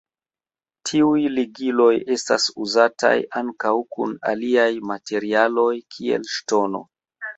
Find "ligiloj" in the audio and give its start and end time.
1.33-1.89